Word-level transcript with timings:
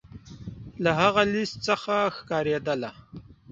له 0.83 0.91
هغه 1.01 1.23
لیست 1.33 1.57
څخه 1.67 1.95
ښکارېدله. 2.15 2.91